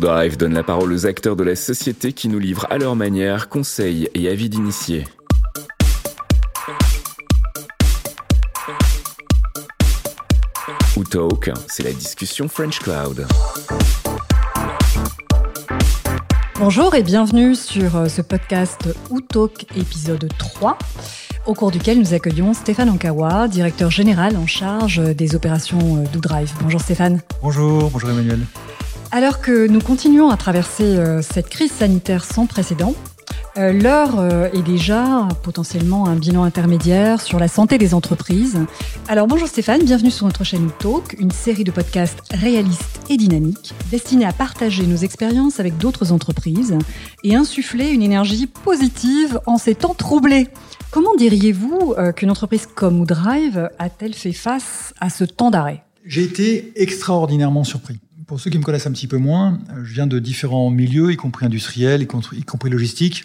Drive 0.00 0.36
donne 0.36 0.54
la 0.54 0.62
parole 0.62 0.92
aux 0.92 1.06
acteurs 1.06 1.36
de 1.36 1.42
la 1.42 1.56
société 1.56 2.12
qui 2.12 2.28
nous 2.28 2.38
livrent 2.38 2.66
à 2.70 2.78
leur 2.78 2.94
manière 2.94 3.48
conseils 3.48 4.08
et 4.14 4.28
avis 4.28 4.48
d'initiés. 4.48 5.04
Ou 10.96 11.04
Talk, 11.04 11.50
c'est 11.66 11.82
la 11.82 11.92
discussion 11.92 12.48
French 12.48 12.78
Cloud. 12.80 13.26
Bonjour 16.56 16.94
et 16.94 17.02
bienvenue 17.02 17.54
sur 17.54 17.96
euh, 17.96 18.08
ce 18.08 18.20
podcast 18.20 18.88
Ou 19.10 19.20
Talk 19.20 19.66
épisode 19.76 20.28
3 20.38 20.76
au 21.48 21.54
cours 21.54 21.70
duquel 21.70 21.98
nous 21.98 22.12
accueillons 22.12 22.52
Stéphane 22.52 22.90
Ankawa, 22.90 23.48
directeur 23.48 23.90
général 23.90 24.36
en 24.36 24.46
charge 24.46 25.00
des 25.00 25.34
opérations 25.34 25.96
euh, 25.96 26.04
DoDrive. 26.12 26.52
Bonjour 26.60 26.80
Stéphane. 26.80 27.20
Bonjour, 27.42 27.90
bonjour 27.90 28.10
Emmanuel. 28.10 28.40
Alors 29.12 29.40
que 29.40 29.66
nous 29.66 29.80
continuons 29.80 30.28
à 30.28 30.36
traverser 30.36 30.84
euh, 30.84 31.22
cette 31.22 31.48
crise 31.48 31.72
sanitaire 31.72 32.26
sans 32.26 32.44
précédent, 32.44 32.94
l'heure 33.56 34.18
euh, 34.18 34.50
est 34.52 34.62
déjà 34.62 35.28
potentiellement 35.42 36.06
un 36.06 36.16
bilan 36.16 36.44
intermédiaire 36.44 37.20
sur 37.20 37.38
la 37.38 37.48
santé 37.48 37.78
des 37.78 37.94
entreprises. 37.94 38.58
Alors 39.08 39.26
bonjour 39.26 39.48
Stéphane, 39.48 39.84
bienvenue 39.84 40.10
sur 40.10 40.26
notre 40.26 40.44
chaîne 40.44 40.70
Talk, 40.78 41.16
une 41.18 41.30
série 41.30 41.64
de 41.64 41.70
podcasts 41.70 42.20
réalistes 42.32 43.00
et 43.08 43.16
dynamiques 43.16 43.74
destinés 43.90 44.26
à 44.26 44.32
partager 44.32 44.86
nos 44.86 44.96
expériences 44.96 45.60
avec 45.60 45.76
d'autres 45.78 46.12
entreprises 46.12 46.76
et 47.24 47.34
insuffler 47.34 47.90
une 47.90 48.02
énergie 48.02 48.46
positive 48.46 49.40
en 49.46 49.58
ces 49.58 49.74
temps 49.74 49.94
troublés. 49.94 50.48
Comment 50.90 51.14
diriez-vous 51.16 51.94
qu'une 52.16 52.30
entreprise 52.30 52.66
comme 52.66 53.04
Drive 53.04 53.68
a-t-elle 53.78 54.14
fait 54.14 54.32
face 54.32 54.94
à 55.00 55.10
ce 55.10 55.24
temps 55.24 55.50
d'arrêt? 55.50 55.82
J'ai 56.04 56.22
été 56.22 56.72
extraordinairement 56.76 57.64
surpris. 57.64 58.00
Pour 58.28 58.38
ceux 58.40 58.50
qui 58.50 58.58
me 58.58 58.62
connaissent 58.62 58.86
un 58.86 58.92
petit 58.92 59.06
peu 59.06 59.16
moins, 59.16 59.58
euh, 59.70 59.82
je 59.84 59.94
viens 59.94 60.06
de 60.06 60.18
différents 60.18 60.68
milieux, 60.68 61.10
y 61.12 61.16
compris 61.16 61.46
industriels, 61.46 62.02
y 62.02 62.06
compris 62.44 62.68
logistiques. 62.68 63.24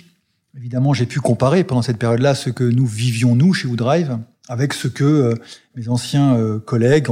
Évidemment, 0.55 0.93
j'ai 0.93 1.05
pu 1.05 1.19
comparer 1.19 1.63
pendant 1.63 1.81
cette 1.81 1.97
période-là 1.97 2.35
ce 2.35 2.49
que 2.49 2.63
nous 2.63 2.85
vivions, 2.85 3.35
nous, 3.35 3.53
chez 3.53 3.67
Woodrive, 3.67 4.19
avec 4.47 4.73
ce 4.73 4.87
que 4.87 5.03
euh, 5.03 5.33
mes 5.75 5.89
anciens 5.89 6.35
euh, 6.35 6.59
collègues, 6.59 7.07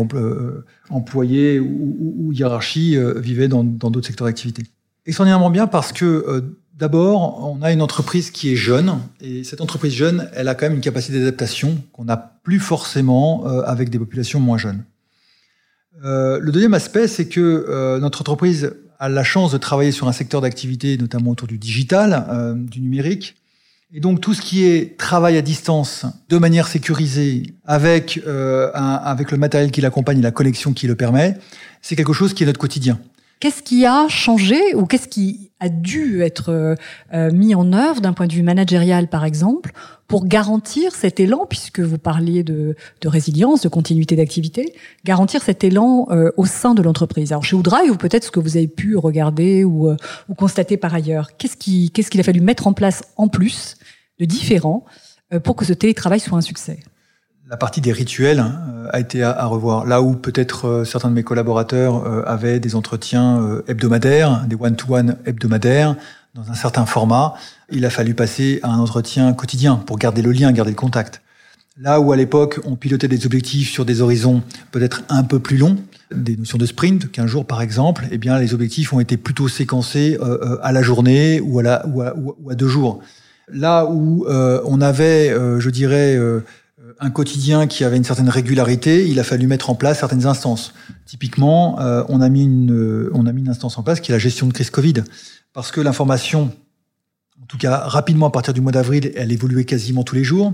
employés 0.89 1.59
ou, 1.59 2.31
hiérarchies 2.33 2.97
vivaient 3.17 3.47
dans 3.47 3.63
d'autres 3.63 4.07
secteurs 4.07 4.27
d'activité. 4.27 4.63
Extraordinairement 5.05 5.49
bien 5.49 5.67
parce 5.67 5.91
que 5.91 6.55
D'abord, 6.73 7.47
on 7.47 7.61
a 7.61 7.71
une 7.71 7.83
entreprise 7.83 8.31
qui 8.31 8.51
est 8.51 8.55
jeune, 8.55 8.97
et 9.19 9.43
cette 9.43 9.61
entreprise 9.61 9.93
jeune, 9.93 10.27
elle 10.33 10.47
a 10.47 10.55
quand 10.55 10.65
même 10.65 10.73
une 10.73 10.81
capacité 10.81 11.19
d'adaptation 11.19 11.77
qu'on 11.91 12.05
n'a 12.05 12.17
plus 12.17 12.59
forcément 12.59 13.45
avec 13.45 13.91
des 13.91 13.99
populations 13.99 14.39
moins 14.39 14.57
jeunes. 14.57 14.83
Euh, 16.03 16.39
le 16.39 16.51
deuxième 16.51 16.73
aspect, 16.73 17.07
c'est 17.07 17.27
que 17.27 17.65
euh, 17.69 17.99
notre 17.99 18.21
entreprise 18.21 18.73
a 19.01 19.09
la 19.09 19.23
chance 19.23 19.51
de 19.51 19.57
travailler 19.57 19.91
sur 19.91 20.07
un 20.07 20.13
secteur 20.13 20.39
d'activité, 20.39 20.97
notamment 20.97 21.31
autour 21.31 21.47
du 21.47 21.57
digital, 21.57 22.25
euh, 22.29 22.53
du 22.55 22.79
numérique. 22.79 23.35
Et 23.93 23.99
donc 23.99 24.21
tout 24.21 24.33
ce 24.33 24.41
qui 24.41 24.63
est 24.63 24.97
travail 24.97 25.35
à 25.35 25.41
distance, 25.41 26.05
de 26.29 26.37
manière 26.37 26.67
sécurisée, 26.67 27.55
avec, 27.65 28.21
avec 28.73 29.31
le 29.31 29.37
matériel 29.37 29.69
qui 29.69 29.81
l'accompagne 29.81 30.19
et 30.19 30.21
la 30.21 30.31
connexion 30.31 30.71
qui 30.71 30.87
le 30.87 30.95
permet, 30.95 31.37
c'est 31.81 31.97
quelque 31.97 32.13
chose 32.13 32.33
qui 32.33 32.43
est 32.43 32.45
notre 32.45 32.57
quotidien. 32.57 33.01
Qu'est-ce 33.41 33.63
qui 33.63 33.87
a 33.87 34.07
changé 34.07 34.75
ou 34.75 34.85
qu'est-ce 34.85 35.07
qui 35.07 35.49
a 35.59 35.67
dû 35.67 36.21
être 36.21 36.77
euh, 37.11 37.31
mis 37.31 37.55
en 37.55 37.73
œuvre 37.73 37.99
d'un 37.99 38.13
point 38.13 38.27
de 38.27 38.33
vue 38.33 38.43
managérial, 38.43 39.07
par 39.07 39.25
exemple, 39.25 39.71
pour 40.07 40.27
garantir 40.27 40.93
cet 40.93 41.19
élan, 41.19 41.47
puisque 41.49 41.79
vous 41.79 41.97
parliez 41.97 42.43
de, 42.43 42.75
résilience, 43.03 43.61
de 43.61 43.67
continuité 43.67 44.15
d'activité, 44.15 44.75
garantir 45.05 45.41
cet 45.41 45.63
élan 45.63 46.05
euh, 46.11 46.29
au 46.37 46.45
sein 46.45 46.75
de 46.75 46.83
l'entreprise? 46.83 47.31
Alors 47.31 47.43
chez 47.43 47.55
Woodrive, 47.55 47.89
ou 47.89 47.95
peut-être 47.95 48.25
ce 48.25 48.31
que 48.31 48.39
vous 48.39 48.57
avez 48.57 48.67
pu 48.67 48.95
regarder 48.95 49.63
ou, 49.63 49.89
euh, 49.89 49.97
constater 50.37 50.77
par 50.77 50.93
ailleurs, 50.93 51.35
qu'est-ce 51.37 51.57
qu'il 51.57 52.19
a 52.19 52.23
fallu 52.23 52.41
mettre 52.41 52.67
en 52.67 52.73
place 52.73 53.01
en 53.17 53.27
plus 53.27 53.75
de 54.19 54.25
différent 54.25 54.85
pour 55.43 55.55
que 55.55 55.65
ce 55.65 55.73
télétravail 55.73 56.19
soit 56.19 56.37
un 56.37 56.41
succès? 56.41 56.77
La 57.51 57.57
partie 57.57 57.81
des 57.81 57.91
rituels 57.91 58.39
hein, 58.39 58.87
a 58.91 59.01
été 59.01 59.23
à, 59.23 59.45
revoir. 59.45 59.85
Là 59.85 60.01
où 60.01 60.13
peut-être 60.13 60.67
euh, 60.67 60.85
certains 60.85 61.09
de 61.09 61.13
mes 61.13 61.23
collaborateurs 61.23 62.07
euh, 62.07 62.23
avaient 62.25 62.61
des 62.61 62.75
entretiens 62.75 63.41
euh, 63.41 63.61
hebdomadaires, 63.67 64.45
des 64.47 64.55
one-to-one 64.55 65.17
hebdomadaires, 65.25 65.97
dans 66.33 66.49
un 66.49 66.53
certain 66.53 66.85
format, 66.85 67.33
il 67.69 67.85
a 67.85 67.89
fallu 67.89 68.13
passer 68.13 68.61
à 68.63 68.69
un 68.69 68.79
entretien 68.79 69.33
quotidien 69.33 69.75
pour 69.75 69.97
garder 69.97 70.21
le 70.21 70.31
lien, 70.31 70.49
garder 70.53 70.71
le 70.71 70.77
contact. 70.77 71.21
Là 71.77 71.99
où 71.99 72.13
à 72.13 72.15
l'époque 72.15 72.61
on 72.63 72.77
pilotait 72.77 73.09
des 73.09 73.25
objectifs 73.25 73.69
sur 73.69 73.83
des 73.83 74.01
horizons 74.01 74.41
peut-être 74.71 75.03
un 75.09 75.23
peu 75.23 75.39
plus 75.39 75.57
longs, 75.57 75.75
des 76.15 76.37
notions 76.37 76.57
de 76.57 76.65
sprint, 76.65 77.11
15 77.11 77.25
jours 77.25 77.45
par 77.45 77.61
exemple, 77.61 78.07
eh 78.11 78.17
bien 78.17 78.39
les 78.39 78.53
objectifs 78.53 78.93
ont 78.93 79.01
été 79.01 79.17
plutôt 79.17 79.49
séquencés 79.49 80.17
à 80.61 80.71
la 80.71 80.81
journée 80.81 81.41
ou 81.41 81.59
à, 81.59 81.63
la, 81.63 81.87
ou 81.87 82.01
à, 82.01 82.13
ou 82.15 82.49
à 82.49 82.55
deux 82.55 82.67
jours. 82.67 83.01
Là 83.51 83.85
où 83.85 84.25
on 84.27 84.81
avait, 84.81 85.29
je 85.59 85.69
dirais, 85.69 86.17
un 86.99 87.09
quotidien 87.09 87.67
qui 87.67 87.83
avait 87.83 87.97
une 87.97 88.03
certaine 88.03 88.29
régularité, 88.29 89.07
il 89.07 89.19
a 89.19 89.23
fallu 89.23 89.47
mettre 89.47 89.69
en 89.69 89.75
place 89.75 89.99
certaines 89.99 90.25
instances. 90.25 90.73
Typiquement, 91.05 91.79
euh, 91.79 92.03
on 92.09 92.21
a 92.21 92.29
mis 92.29 92.43
une 92.43 92.71
euh, 92.71 93.11
on 93.13 93.25
a 93.25 93.33
mis 93.33 93.41
une 93.41 93.49
instance 93.49 93.77
en 93.77 93.83
place 93.83 93.99
qui 93.99 94.11
est 94.11 94.15
la 94.15 94.19
gestion 94.19 94.47
de 94.47 94.53
crise 94.53 94.69
Covid, 94.69 95.03
parce 95.53 95.71
que 95.71 95.81
l'information, 95.81 96.51
en 97.41 97.45
tout 97.47 97.57
cas 97.57 97.77
rapidement 97.77 98.27
à 98.27 98.31
partir 98.31 98.53
du 98.53 98.61
mois 98.61 98.71
d'avril, 98.71 99.11
elle 99.15 99.31
évoluait 99.31 99.65
quasiment 99.65 100.03
tous 100.03 100.15
les 100.15 100.23
jours. 100.23 100.53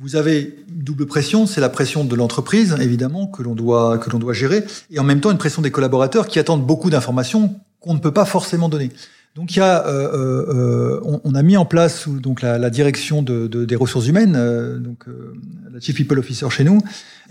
Vous 0.00 0.14
avez 0.14 0.64
une 0.68 0.82
double 0.82 1.06
pression, 1.06 1.46
c'est 1.46 1.60
la 1.60 1.68
pression 1.68 2.04
de 2.04 2.14
l'entreprise 2.14 2.76
évidemment 2.80 3.26
que 3.26 3.42
l'on 3.42 3.54
doit 3.54 3.98
que 3.98 4.10
l'on 4.10 4.18
doit 4.18 4.32
gérer, 4.32 4.64
et 4.90 4.98
en 4.98 5.04
même 5.04 5.20
temps 5.20 5.30
une 5.30 5.38
pression 5.38 5.62
des 5.62 5.70
collaborateurs 5.70 6.28
qui 6.28 6.38
attendent 6.38 6.66
beaucoup 6.66 6.90
d'informations 6.90 7.56
qu'on 7.80 7.94
ne 7.94 8.00
peut 8.00 8.12
pas 8.12 8.24
forcément 8.24 8.68
donner. 8.68 8.90
Donc 9.34 9.54
il 9.54 9.60
y 9.60 9.62
a, 9.62 9.86
euh, 9.86 10.12
euh, 10.48 11.00
on, 11.04 11.20
on, 11.22 11.34
a 11.36 11.42
mis 11.42 11.56
en 11.56 11.64
place 11.64 12.08
donc 12.08 12.42
la, 12.42 12.58
la 12.58 12.70
direction 12.70 13.22
de, 13.22 13.46
de, 13.46 13.64
des 13.64 13.76
ressources 13.76 14.08
humaines, 14.08 14.34
euh, 14.36 14.78
donc 14.78 15.06
euh, 15.06 15.32
la 15.72 15.78
chief 15.78 15.94
people 15.94 16.18
officer 16.18 16.50
chez 16.50 16.64
nous, 16.64 16.80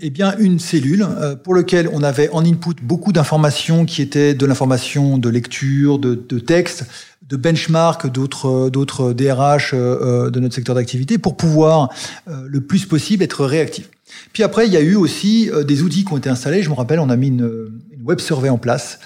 eh 0.00 0.08
bien 0.08 0.34
une 0.38 0.58
cellule 0.58 1.04
euh, 1.06 1.36
pour 1.36 1.54
laquelle 1.54 1.86
on 1.92 2.02
avait 2.02 2.30
en 2.30 2.46
input 2.46 2.76
beaucoup 2.82 3.12
d'informations 3.12 3.84
qui 3.84 4.00
étaient 4.00 4.32
de 4.32 4.46
l'information 4.46 5.18
de 5.18 5.28
lecture, 5.28 5.98
de, 5.98 6.14
de 6.14 6.38
texte, 6.38 6.86
de 7.28 7.36
benchmark 7.36 8.10
d'autres 8.10 8.70
d'autres 8.70 9.12
DRH 9.12 9.74
de 9.74 10.40
notre 10.40 10.54
secteur 10.54 10.74
d'activité 10.74 11.18
pour 11.18 11.36
pouvoir 11.36 11.90
le 12.26 12.62
plus 12.62 12.86
possible 12.86 13.22
être 13.22 13.44
réactif. 13.44 13.90
Puis 14.32 14.42
après 14.42 14.66
il 14.66 14.72
y 14.72 14.78
a 14.78 14.80
eu 14.80 14.94
aussi 14.94 15.50
des 15.66 15.82
outils 15.82 16.06
qui 16.06 16.12
ont 16.14 16.16
été 16.16 16.30
installés. 16.30 16.62
Je 16.62 16.70
me 16.70 16.74
rappelle, 16.74 17.00
on 17.00 17.10
a 17.10 17.16
mis 17.16 17.28
une, 17.28 17.70
une 17.92 18.02
web 18.02 18.20
survey 18.20 18.48
en 18.48 18.56
place 18.56 18.98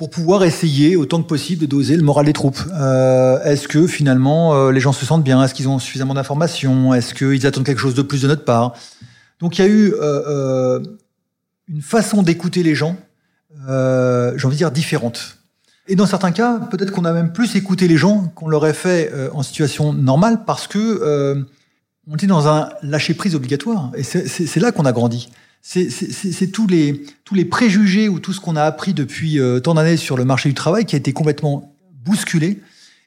pour 0.00 0.08
pouvoir 0.08 0.44
essayer 0.44 0.96
autant 0.96 1.22
que 1.22 1.28
possible 1.28 1.60
de 1.60 1.66
doser 1.66 1.94
le 1.94 2.02
moral 2.02 2.24
des 2.24 2.32
troupes. 2.32 2.58
Euh, 2.72 3.38
est-ce 3.44 3.68
que 3.68 3.86
finalement 3.86 4.54
euh, 4.54 4.72
les 4.72 4.80
gens 4.80 4.92
se 4.92 5.04
sentent 5.04 5.22
bien? 5.22 5.44
Est-ce 5.44 5.52
qu'ils 5.52 5.68
ont 5.68 5.78
suffisamment 5.78 6.14
d'informations? 6.14 6.94
Est-ce 6.94 7.12
qu'ils 7.12 7.46
attendent 7.46 7.66
quelque 7.66 7.82
chose 7.82 7.92
de 7.92 8.00
plus 8.00 8.22
de 8.22 8.26
notre 8.26 8.46
part? 8.46 8.72
Donc 9.40 9.58
il 9.58 9.60
y 9.60 9.64
a 9.66 9.68
eu 9.68 9.92
euh, 10.00 10.80
une 11.68 11.82
façon 11.82 12.22
d'écouter 12.22 12.62
les 12.62 12.74
gens, 12.74 12.96
j'ai 13.68 14.46
envie 14.46 14.54
de 14.54 14.56
dire 14.56 14.70
différente. 14.70 15.36
Et 15.86 15.96
dans 15.96 16.06
certains 16.06 16.32
cas, 16.32 16.60
peut-être 16.70 16.92
qu'on 16.92 17.04
a 17.04 17.12
même 17.12 17.34
plus 17.34 17.54
écouté 17.54 17.86
les 17.86 17.98
gens 17.98 18.32
qu'on 18.34 18.48
l'aurait 18.48 18.72
fait 18.72 19.12
en 19.34 19.42
situation 19.42 19.92
normale 19.92 20.46
parce 20.46 20.66
que 20.66 21.44
on 22.06 22.14
était 22.14 22.26
dans 22.26 22.48
un 22.48 22.70
lâcher 22.82 23.12
prise 23.12 23.34
obligatoire. 23.34 23.92
Et 23.94 24.02
c'est 24.02 24.60
là 24.60 24.72
qu'on 24.72 24.86
a 24.86 24.92
grandi 24.92 25.28
c'est 25.62 26.50
tous 26.52 26.66
les, 26.66 27.04
tous 27.24 27.34
les 27.34 27.44
préjugés 27.44 28.08
ou 28.08 28.18
tout 28.18 28.32
ce 28.32 28.40
qu'on 28.40 28.56
a 28.56 28.62
appris 28.62 28.94
depuis 28.94 29.38
euh, 29.38 29.60
tant 29.60 29.74
d'années 29.74 29.96
sur 29.96 30.16
le 30.16 30.24
marché 30.24 30.48
du 30.48 30.54
travail 30.54 30.86
qui 30.86 30.96
a 30.96 30.98
été 30.98 31.12
complètement 31.12 31.74
bousculé. 32.04 32.60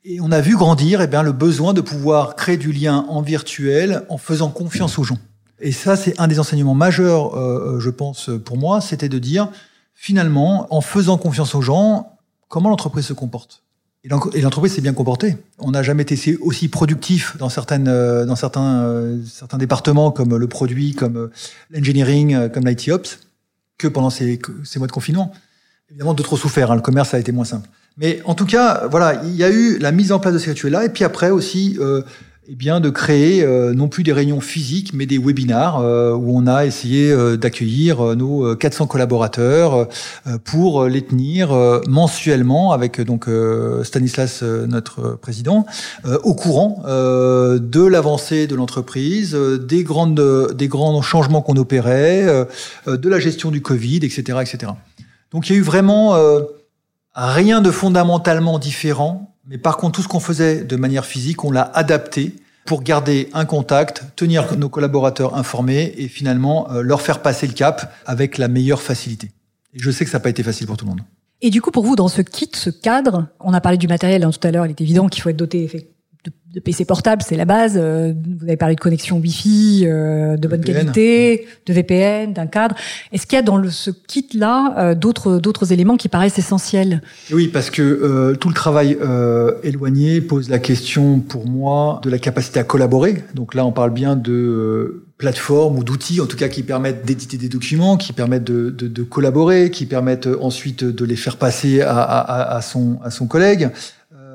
Et 0.05 0.21
on 0.21 0.31
a 0.31 0.41
vu 0.41 0.55
grandir 0.55 1.01
eh 1.01 1.07
bien, 1.07 1.23
le 1.23 1.31
besoin 1.31 1.73
de 1.73 1.81
pouvoir 1.81 2.35
créer 2.35 2.57
du 2.57 2.71
lien 2.71 3.05
en 3.09 3.21
virtuel 3.21 4.03
en 4.09 4.17
faisant 4.17 4.49
confiance 4.49 4.99
aux 4.99 5.03
gens. 5.03 5.17
Et 5.59 5.71
ça, 5.71 5.95
c'est 5.95 6.19
un 6.19 6.27
des 6.27 6.39
enseignements 6.39 6.75
majeurs, 6.75 7.35
euh, 7.35 7.75
euh, 7.75 7.79
je 7.79 7.89
pense, 7.89 8.29
pour 8.43 8.57
moi, 8.57 8.81
c'était 8.81 9.09
de 9.09 9.17
dire, 9.17 9.49
finalement, 9.93 10.67
en 10.75 10.81
faisant 10.81 11.17
confiance 11.17 11.55
aux 11.55 11.61
gens, 11.61 12.17
comment 12.49 12.69
l'entreprise 12.69 13.05
se 13.05 13.13
comporte? 13.13 13.63
Et 14.05 14.41
l'entreprise 14.41 14.73
s'est 14.73 14.81
bien 14.81 14.93
comportée. 14.93 15.37
On 15.59 15.71
n'a 15.71 15.81
jamais 15.81 16.03
été 16.03 16.37
aussi 16.41 16.67
productif 16.67 17.37
dans 17.37 17.47
certaines, 17.47 17.87
euh, 17.87 18.25
dans 18.25 18.35
certains, 18.35 18.83
euh, 18.83 19.17
certains 19.25 19.57
départements 19.57 20.11
comme 20.11 20.35
le 20.35 20.47
produit, 20.47 20.93
comme 20.93 21.15
euh, 21.15 21.31
l'engineering, 21.71 22.49
comme 22.49 22.67
l'IT 22.67 22.89
ops, 22.89 23.19
que 23.77 23.87
pendant 23.87 24.09
ces, 24.09 24.41
ces 24.65 24.77
mois 24.77 24.87
de 24.87 24.91
confinement. 24.91 25.31
Évidemment, 25.89 26.13
d'autres 26.13 26.33
ont 26.33 26.37
souffert. 26.37 26.71
Hein, 26.71 26.75
le 26.75 26.81
commerce 26.81 27.13
a 27.13 27.19
été 27.19 27.31
moins 27.31 27.45
simple. 27.45 27.69
Mais 27.95 28.21
en 28.25 28.35
tout 28.35 28.45
cas, 28.45 28.87
voilà, 28.91 29.21
il 29.23 29.35
y 29.35 29.43
a 29.43 29.49
eu 29.49 29.77
la 29.77 29.93
mise 29.93 30.11
en 30.11 30.19
place 30.19 30.33
de 30.33 30.39
ces 30.39 30.49
rituels-là, 30.49 30.83
et 30.83 30.89
puis 30.89 31.05
après 31.05 31.29
aussi 31.29 31.77
eh 32.47 32.55
bien, 32.55 32.79
de 32.79 32.89
créer 32.89 33.43
euh, 33.43 33.73
non 33.73 33.87
plus 33.87 34.03
des 34.03 34.11
réunions 34.11 34.41
physiques, 34.41 34.91
mais 34.93 35.05
des 35.05 35.17
webinars 35.17 35.79
euh, 35.79 36.13
où 36.13 36.37
on 36.37 36.45
a 36.45 36.65
essayé 36.65 37.11
euh, 37.11 37.37
d'accueillir 37.37 38.15
nos 38.15 38.55
400 38.55 38.87
collaborateurs 38.87 39.87
pour 40.43 40.85
les 40.85 41.01
tenir 41.01 41.51
mensuellement 41.87 42.71
avec 42.71 43.01
donc 43.01 43.27
Stanislas, 43.83 44.43
notre 44.43 45.17
président, 45.21 45.65
au 46.23 46.33
courant 46.33 46.83
de 46.85 47.85
l'avancée 47.85 48.47
de 48.47 48.55
l'entreprise, 48.55 49.33
des 49.35 49.83
grandes, 49.83 50.53
des 50.55 50.67
grands 50.67 51.01
changements 51.01 51.41
qu'on 51.41 51.55
opérait, 51.55 52.47
de 52.87 53.09
la 53.09 53.19
gestion 53.19 53.51
du 53.51 53.61
Covid, 53.61 53.97
etc., 53.97 54.39
etc. 54.41 54.73
Donc 55.33 55.49
il 55.49 55.53
y 55.53 55.55
a 55.55 55.59
eu 55.59 55.63
vraiment 55.63 56.15
euh, 56.15 56.41
rien 57.15 57.61
de 57.61 57.71
fondamentalement 57.71 58.59
différent, 58.59 59.32
mais 59.47 59.57
par 59.57 59.77
contre 59.77 59.97
tout 59.97 60.01
ce 60.01 60.07
qu'on 60.07 60.19
faisait 60.19 60.63
de 60.63 60.75
manière 60.75 61.05
physique, 61.05 61.43
on 61.43 61.51
l'a 61.51 61.63
adapté 61.73 62.35
pour 62.65 62.81
garder 62.81 63.29
un 63.33 63.45
contact, 63.45 64.05
tenir 64.15 64.57
nos 64.57 64.69
collaborateurs 64.69 65.35
informés 65.35 65.93
et 65.97 66.07
finalement 66.07 66.71
euh, 66.71 66.81
leur 66.81 67.01
faire 67.01 67.21
passer 67.21 67.45
le 67.47 67.53
cap 67.53 67.93
avec 68.05 68.37
la 68.37 68.47
meilleure 68.47 68.81
facilité. 68.81 69.31
Et 69.73 69.79
je 69.79 69.91
sais 69.91 70.05
que 70.05 70.11
ça 70.11 70.17
n'a 70.17 70.23
pas 70.23 70.29
été 70.29 70.43
facile 70.43 70.67
pour 70.67 70.77
tout 70.77 70.85
le 70.85 70.91
monde. 70.91 71.01
Et 71.41 71.49
du 71.49 71.61
coup, 71.61 71.71
pour 71.71 71.83
vous, 71.83 71.97
dans 71.97 72.07
ce 72.07 72.21
kit, 72.21 72.49
ce 72.53 72.69
cadre, 72.69 73.27
on 73.41 73.53
a 73.53 73.59
parlé 73.59 73.77
du 73.77 73.89
matériel 73.89 74.23
hein, 74.23 74.31
tout 74.31 74.47
à 74.47 74.51
l'heure, 74.51 74.65
il 74.65 74.69
est 74.69 74.79
évident 74.79 75.09
qu'il 75.09 75.21
faut 75.21 75.29
être 75.29 75.35
doté 75.35 75.91
de, 76.53 76.59
PC 76.59 76.85
portable, 76.85 77.23
c'est 77.27 77.35
la 77.35 77.45
base. 77.45 77.73
Euh, 77.75 78.13
vous 78.39 78.45
avez 78.45 78.57
parlé 78.57 78.75
de 78.75 78.79
connexion 78.79 79.17
Wi-Fi, 79.17 79.85
euh, 79.85 80.37
de 80.37 80.47
bonne 80.47 80.63
qualité, 80.63 81.47
de 81.65 81.73
VPN, 81.73 82.33
d'un 82.33 82.45
cadre. 82.45 82.75
Est-ce 83.11 83.25
qu'il 83.25 83.35
y 83.35 83.39
a 83.39 83.41
dans 83.41 83.57
le, 83.57 83.69
ce 83.71 83.89
kit-là 83.89 84.75
euh, 84.77 84.95
d'autres 84.95 85.39
d'autres 85.39 85.73
éléments 85.73 85.97
qui 85.97 86.09
paraissent 86.09 86.37
essentiels? 86.37 87.01
Oui, 87.31 87.47
parce 87.47 87.69
que 87.69 88.33
tout 88.39 88.49
le 88.49 88.53
travail 88.53 88.97
éloigné 89.63 90.21
pose 90.21 90.49
la 90.49 90.59
question 90.59 91.19
pour 91.19 91.47
moi 91.49 91.99
de 92.03 92.09
la 92.09 92.19
capacité 92.19 92.59
à 92.59 92.63
collaborer. 92.63 93.23
Donc 93.33 93.55
là, 93.55 93.65
on 93.65 93.71
parle 93.71 93.91
bien 93.91 94.15
de 94.15 95.05
plateformes 95.17 95.77
ou 95.77 95.83
d'outils, 95.83 96.21
en 96.21 96.25
tout 96.25 96.37
cas, 96.37 96.49
qui 96.49 96.63
permettent 96.63 97.05
d'éditer 97.05 97.37
des 97.37 97.49
documents, 97.49 97.97
qui 97.97 98.13
permettent 98.13 98.43
de, 98.43 98.69
de, 98.69 98.87
de, 98.87 99.03
collaborer, 99.03 99.71
qui 99.71 99.85
permettent 99.85 100.27
ensuite 100.41 100.83
de 100.83 101.05
les 101.05 101.15
faire 101.15 101.37
passer 101.37 101.81
à, 101.81 101.97
à, 102.01 102.57
à 102.57 102.61
son, 102.61 102.99
à 103.03 103.09
son 103.09 103.25
collègue 103.27 103.69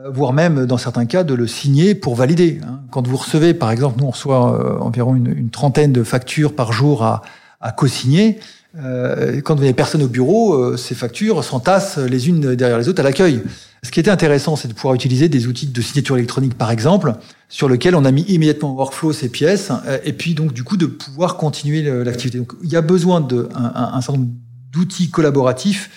voire 0.06 0.32
même 0.32 0.66
dans 0.66 0.78
certains 0.78 1.06
cas 1.06 1.24
de 1.24 1.34
le 1.34 1.46
signer 1.46 1.94
pour 1.94 2.14
valider. 2.14 2.60
Hein. 2.62 2.80
Quand 2.90 3.06
vous 3.06 3.16
recevez, 3.16 3.54
par 3.54 3.70
exemple, 3.70 4.00
nous 4.00 4.06
on 4.06 4.10
reçoit 4.10 4.54
euh, 4.54 4.78
environ 4.78 5.14
une, 5.14 5.50
trentaine 5.50 5.92
de 5.92 6.02
factures 6.02 6.54
par 6.54 6.72
jour 6.72 7.02
à, 7.02 7.22
à 7.60 7.72
co-signer. 7.72 8.38
Euh, 8.76 9.40
quand 9.40 9.54
vous 9.54 9.62
n'avez 9.62 9.74
personne 9.74 10.02
au 10.02 10.08
bureau, 10.08 10.54
euh, 10.54 10.76
ces 10.76 10.94
factures 10.94 11.42
s'entassent 11.42 11.98
les 11.98 12.28
unes 12.28 12.54
derrière 12.54 12.78
les 12.78 12.88
autres 12.88 13.00
à 13.00 13.02
l'accueil. 13.02 13.42
Ce 13.82 13.90
qui 13.90 14.00
était 14.00 14.10
intéressant, 14.10 14.56
c'est 14.56 14.68
de 14.68 14.72
pouvoir 14.72 14.94
utiliser 14.94 15.28
des 15.28 15.46
outils 15.46 15.66
de 15.66 15.80
signature 15.80 16.16
électronique, 16.16 16.54
par 16.54 16.70
exemple, 16.70 17.14
sur 17.48 17.68
lequel 17.68 17.94
on 17.94 18.04
a 18.04 18.10
mis 18.10 18.22
immédiatement 18.22 18.72
en 18.72 18.74
workflow 18.74 19.12
ces 19.12 19.28
pièces, 19.28 19.70
et 20.04 20.12
puis 20.12 20.34
donc 20.34 20.52
du 20.52 20.64
coup 20.64 20.76
de 20.76 20.86
pouvoir 20.86 21.36
continuer 21.36 21.82
l'activité. 22.02 22.38
Donc 22.38 22.54
il 22.64 22.70
y 22.70 22.76
a 22.76 22.82
besoin 22.82 23.20
d'un 23.20 23.48
un, 23.54 23.92
un 23.94 24.00
certain 24.00 24.18
nombre 24.18 24.32
d'outils 24.72 25.10
collaboratifs 25.10 25.90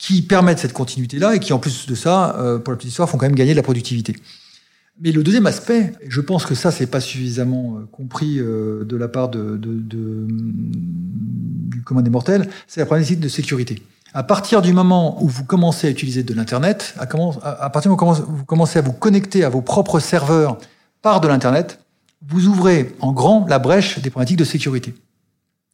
qui 0.00 0.22
permettent 0.22 0.58
cette 0.58 0.72
continuité-là 0.72 1.36
et 1.36 1.40
qui, 1.40 1.52
en 1.52 1.58
plus 1.58 1.86
de 1.86 1.94
ça, 1.94 2.34
euh, 2.38 2.58
pour 2.58 2.72
la 2.72 2.78
petite 2.78 2.88
histoire, 2.88 3.08
font 3.08 3.18
quand 3.18 3.26
même 3.26 3.34
gagner 3.34 3.52
de 3.52 3.56
la 3.56 3.62
productivité. 3.62 4.16
Mais 4.98 5.12
le 5.12 5.22
deuxième 5.22 5.46
aspect, 5.46 5.92
je 6.08 6.22
pense 6.22 6.46
que 6.46 6.54
ça, 6.54 6.70
c'est 6.70 6.86
pas 6.86 7.00
suffisamment 7.00 7.76
euh, 7.76 7.86
compris 7.92 8.38
euh, 8.38 8.84
de 8.84 8.96
la 8.96 9.08
part 9.08 9.28
de, 9.28 9.58
de, 9.58 9.74
de, 9.78 10.26
du 10.26 11.82
commun 11.82 12.00
des 12.00 12.08
mortels, 12.08 12.48
c'est 12.66 12.80
la 12.80 12.86
problématique 12.86 13.20
de 13.20 13.28
sécurité. 13.28 13.82
À 14.14 14.22
partir 14.22 14.62
du 14.62 14.72
moment 14.72 15.22
où 15.22 15.28
vous 15.28 15.44
commencez 15.44 15.86
à 15.86 15.90
utiliser 15.90 16.22
de 16.22 16.32
l'Internet, 16.32 16.94
à, 16.98 17.02
à, 17.02 17.70
partir 17.70 17.94
du 17.94 17.96
moment 17.96 18.12
où 18.26 18.36
vous 18.36 18.44
commencez 18.46 18.78
à 18.78 18.82
vous 18.82 18.94
connecter 18.94 19.44
à 19.44 19.50
vos 19.50 19.60
propres 19.60 20.00
serveurs 20.00 20.56
par 21.02 21.20
de 21.20 21.28
l'Internet, 21.28 21.78
vous 22.26 22.46
ouvrez 22.46 22.94
en 23.00 23.12
grand 23.12 23.46
la 23.48 23.58
brèche 23.58 23.98
des 23.98 24.08
problématiques 24.08 24.38
de 24.38 24.44
sécurité. 24.44 24.94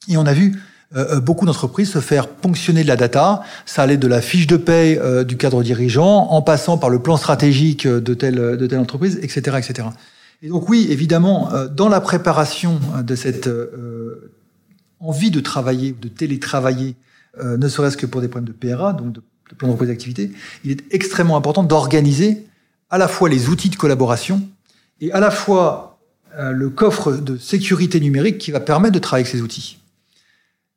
Et 0.08 0.16
on 0.16 0.26
a 0.26 0.32
vu 0.32 0.60
euh, 0.94 1.16
euh, 1.16 1.20
beaucoup 1.20 1.46
d'entreprises 1.46 1.90
se 1.90 1.98
faire 1.98 2.28
ponctionner 2.28 2.84
de 2.84 2.88
la 2.88 2.96
data. 2.96 3.42
Ça 3.64 3.82
allait 3.82 3.96
de 3.96 4.06
la 4.06 4.20
fiche 4.20 4.46
de 4.46 4.56
paye 4.56 4.96
euh, 4.98 5.24
du 5.24 5.36
cadre 5.36 5.62
dirigeant, 5.64 6.28
en 6.30 6.42
passant 6.42 6.78
par 6.78 6.90
le 6.90 7.00
plan 7.00 7.16
stratégique 7.16 7.88
de 7.88 8.14
telle, 8.14 8.78
entreprise, 8.78 9.18
etc., 9.20 9.58
etc. 9.58 9.88
Et 10.42 10.48
donc 10.48 10.68
oui, 10.68 10.86
évidemment, 10.90 11.50
dans 11.74 11.88
la 11.88 12.00
préparation 12.00 12.78
de 13.02 13.14
cette 13.14 13.48
envie 15.00 15.30
de 15.30 15.40
travailler, 15.40 15.96
de 15.98 16.08
télétravailler, 16.08 16.94
ne 17.42 17.68
serait-ce 17.68 17.96
que 17.96 18.04
pour 18.04 18.20
des 18.20 18.28
problèmes 18.28 18.52
de 18.52 18.52
PRA, 18.52 18.92
donc 18.92 19.12
de, 19.12 19.22
plan 19.56 19.72
de 19.72 19.86
d'activité, 19.86 20.30
il 20.62 20.72
est 20.72 20.84
extrêmement 20.90 21.38
important 21.38 21.62
d'organiser 21.62 22.44
à 22.90 22.98
la 22.98 23.08
fois 23.08 23.30
les 23.30 23.48
outils 23.48 23.70
de 23.70 23.76
collaboration 23.76 24.42
et 25.00 25.10
à 25.12 25.20
la 25.20 25.30
fois 25.30 25.98
le 26.38 26.68
coffre 26.68 27.12
de 27.12 27.38
sécurité 27.38 27.98
numérique 27.98 28.36
qui 28.36 28.50
va 28.50 28.60
permettre 28.60 28.92
de 28.92 28.98
travailler 28.98 29.24
avec 29.24 29.32
ces 29.32 29.40
outils. 29.40 29.78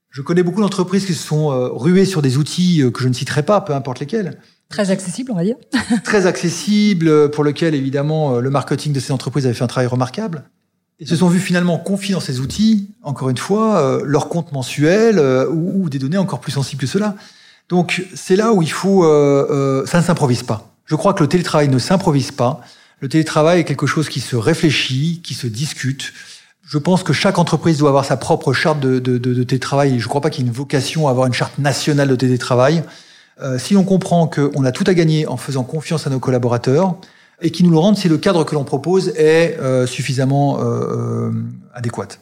Je 0.09 0.21
connais 0.21 0.43
beaucoup 0.43 0.61
d'entreprises 0.61 1.05
qui 1.05 1.13
se 1.13 1.25
sont 1.25 1.51
euh, 1.51 1.69
ruées 1.71 2.05
sur 2.05 2.21
des 2.21 2.37
outils 2.37 2.81
euh, 2.81 2.91
que 2.91 3.01
je 3.01 3.07
ne 3.07 3.13
citerai 3.13 3.43
pas, 3.43 3.61
peu 3.61 3.73
importe 3.73 3.99
lesquels. 3.99 4.39
Très 4.69 4.91
accessible, 4.91 5.31
on 5.31 5.35
va 5.35 5.43
dire. 5.43 5.55
Très 6.03 6.25
accessible, 6.25 7.07
euh, 7.07 7.27
pour 7.27 7.43
lequel 7.43 7.75
évidemment 7.75 8.39
le 8.39 8.49
marketing 8.49 8.93
de 8.93 8.99
ces 8.99 9.11
entreprises 9.11 9.45
avait 9.45 9.55
fait 9.55 9.63
un 9.63 9.67
travail 9.67 9.87
remarquable. 9.87 10.43
Et 10.99 11.05
se 11.05 11.15
sont 11.15 11.29
vus 11.29 11.39
finalement 11.39 11.77
confier 11.77 12.13
dans 12.13 12.19
ces 12.19 12.41
outils, 12.41 12.89
encore 13.03 13.29
une 13.29 13.37
fois, 13.37 14.01
leur 14.03 14.27
compte 14.27 14.51
mensuel 14.51 15.17
ou, 15.49 15.83
ou, 15.83 15.89
des 15.89 15.97
données 15.97 16.17
encore 16.17 16.41
plus 16.41 16.51
sensibles 16.51 16.81
que 16.81 16.87
cela. 16.87 17.15
Donc 17.69 18.03
c'est 18.15 18.35
là 18.35 18.51
où 18.51 18.61
il 18.61 18.71
faut... 18.71 19.05
Euh, 19.05 19.85
ça 19.85 19.99
ne 19.99 20.03
s'improvise 20.03 20.43
pas. 20.43 20.73
Je 20.85 20.95
crois 20.95 21.13
que 21.13 21.21
le 21.21 21.29
télétravail 21.29 21.69
ne 21.69 21.77
s'improvise 21.77 22.31
pas. 22.31 22.61
Le 22.99 23.07
télétravail 23.07 23.61
est 23.61 23.63
quelque 23.63 23.85
chose 23.85 24.09
qui 24.09 24.19
se 24.19 24.35
réfléchit, 24.35 25.21
qui 25.23 25.35
se 25.35 25.47
discute, 25.47 26.11
je 26.69 26.77
pense 26.77 27.01
que 27.01 27.13
chaque 27.13 27.39
entreprise 27.39 27.79
doit 27.79 27.89
avoir 27.89 28.05
sa 28.05 28.15
propre 28.15 28.53
charte 28.53 28.79
de, 28.79 28.99
de, 28.99 29.17
de, 29.17 29.43
télétravail. 29.43 29.97
Je 29.97 30.03
ne 30.03 30.07
crois 30.07 30.21
pas 30.21 30.29
qu'il 30.29 30.43
y 30.43 30.47
ait 30.47 30.49
une 30.51 30.55
vocation 30.55 31.07
à 31.07 31.11
avoir 31.11 31.25
une 31.25 31.33
charte 31.33 31.57
nationale 31.57 32.07
de 32.07 32.15
télétravail. 32.15 32.83
Euh, 33.41 33.57
si 33.57 33.75
on 33.75 33.83
comprend 33.83 34.27
qu'on 34.27 34.63
a 34.63 34.71
tout 34.71 34.83
à 34.85 34.93
gagner 34.93 35.25
en 35.25 35.35
faisant 35.35 35.63
confiance 35.63 36.05
à 36.05 36.11
nos 36.11 36.19
collaborateurs 36.19 36.95
et 37.41 37.49
qu'ils 37.49 37.65
nous 37.65 37.71
le 37.71 37.79
rendent 37.79 37.97
si 37.97 38.07
le 38.07 38.19
cadre 38.19 38.43
que 38.43 38.53
l'on 38.53 38.65
propose 38.65 39.09
est 39.15 39.57
euh, 39.59 39.87
suffisamment 39.87 40.59
euh, 40.59 41.31
euh 41.31 41.31
adéquat. 41.73 42.19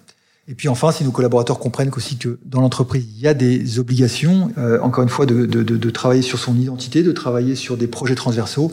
Et 0.48 0.56
puis 0.56 0.70
enfin, 0.70 0.94
si 0.94 1.04
nos 1.04 1.12
collaborateurs 1.12 1.60
comprennent 1.60 1.90
qu'aussi 1.90 2.18
que 2.18 2.40
dans 2.46 2.62
l'entreprise, 2.62 3.06
il 3.18 3.22
y 3.22 3.28
a 3.28 3.34
des 3.34 3.80
obligations, 3.80 4.50
encore 4.82 5.04
une 5.04 5.10
fois, 5.10 5.26
de, 5.26 5.90
travailler 5.90 6.22
sur 6.22 6.40
son 6.40 6.56
identité, 6.56 7.04
de 7.04 7.12
travailler 7.12 7.56
sur 7.56 7.76
des 7.76 7.88
projets 7.88 8.16
transversaux. 8.16 8.72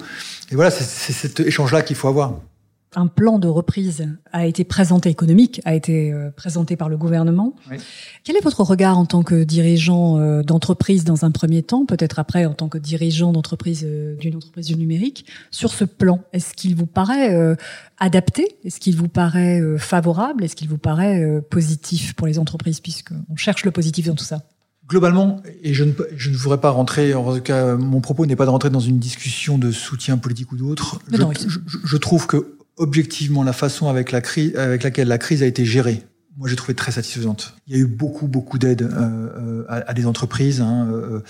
Et 0.53 0.55
voilà, 0.55 0.71
c'est 0.71 0.85
cet 0.85 1.41
échange-là 1.41 1.83
qu'il 1.83 1.97
faut 1.97 2.07
avoir 2.07 2.35
un 2.95 3.07
plan 3.07 3.39
de 3.39 3.49
reprise 3.49 4.09
a 4.33 4.47
été 4.47 4.65
présenté 4.65 5.09
économique, 5.09 5.61
a 5.65 5.75
été 5.75 6.13
euh, 6.13 6.31
présenté 6.31 6.77
par 6.77 6.89
le 6.89 6.97
gouvernement. 6.97 7.55
Quel 8.23 8.37
est 8.37 8.43
votre 8.43 8.63
regard 8.63 8.99
en 8.99 9.07
tant 9.07 9.23
que 9.23 9.45
dirigeant 9.45 10.19
euh, 10.19 10.43
d'entreprise 10.43 11.05
dans 11.05 11.25
un 11.25 11.31
premier 11.31 11.63
temps, 11.63 11.87
peut-être 11.87 12.19
après 12.19 12.47
en 12.47 12.55
tant 12.55 12.69
que 12.69 12.79
dirigeant 12.79 13.33
d'entreprise 13.33 13.85
euh, 13.85 14.17
d'une 14.17 14.37
entreprise 14.37 14.67
du 14.67 14.77
numérique, 14.77 15.27
sur 15.51 15.73
ce 15.73 15.85
plan? 15.85 16.23
Est-ce 16.33 16.55
qu'il 16.55 16.75
vous 16.77 16.87
paraît 16.87 17.57
adapté? 17.99 18.57
Est-ce 18.65 18.81
qu'il 18.81 18.97
vous 18.97 19.09
paraît 19.09 19.61
favorable? 19.79 20.45
Est-ce 20.45 20.57
qu'il 20.57 20.69
vous 20.69 20.79
paraît 20.79 21.41
positif 21.51 22.15
pour 22.15 22.27
les 22.27 22.39
entreprises, 22.39 22.81
puisqu'on 22.81 23.37
cherche 23.37 23.65
le 23.65 23.71
positif 23.71 24.07
dans 24.07 24.15
tout 24.15 24.25
ça? 24.25 24.43
Globalement, 24.87 25.43
et 25.63 25.73
je 25.73 25.83
ne, 25.83 25.93
je 26.15 26.31
ne 26.31 26.37
voudrais 26.37 26.61
pas 26.61 26.69
rentrer, 26.69 27.15
en 27.15 27.35
tout 27.35 27.41
cas, 27.41 27.75
mon 27.77 28.03
propos 28.03 28.27
n'est 28.27 28.37
pas 28.37 28.45
de 28.45 28.51
rentrer 28.51 28.69
dans 28.69 28.81
une 28.81 28.99
discussion 28.99 29.57
de 29.57 29.71
soutien 29.71 30.19
politique 30.19 30.53
ou 30.53 30.57
d'autre. 30.57 30.99
Je, 31.11 31.49
je, 31.49 31.59
je, 31.83 31.97
trouve 31.97 32.27
que 32.27 32.54
objectivement 32.77 33.43
la 33.43 33.53
façon 33.53 33.89
avec, 33.89 34.13
laquelle 34.13 35.09
la 35.09 35.19
crise 35.19 35.43
a 35.43 35.47
été 35.47 35.65
gérée, 35.65 36.03
moi 36.37 36.49
j'ai 36.49 36.57
trouvé 36.57 36.75
très 36.75 36.93
satisfaisante. 36.93 37.55
Il 37.67 37.77
y 37.77 37.79
a 37.79 37.83
eu 37.83 37.87
beaucoup 37.87 38.27
beaucoup 38.27 38.59
d'aide 38.59 38.83
euh, 38.83 39.63
euh, 39.63 39.65
à, 39.69 39.95
des 39.95 40.07
entreprises, 40.07 40.61
hein, 40.61 40.89
euh, 40.91 41.21